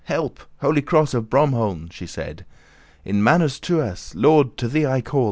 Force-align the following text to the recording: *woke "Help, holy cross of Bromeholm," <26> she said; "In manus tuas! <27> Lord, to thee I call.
*woke 0.01 0.07
"Help, 0.07 0.39
holy 0.61 0.81
cross 0.81 1.13
of 1.13 1.29
Bromeholm," 1.29 1.81
<26> 1.81 1.95
she 1.95 2.07
said; 2.07 2.43
"In 3.05 3.21
manus 3.23 3.59
tuas! 3.59 4.13
<27> 4.13 4.21
Lord, 4.23 4.57
to 4.57 4.67
thee 4.67 4.87
I 4.87 4.99
call. 4.99 5.19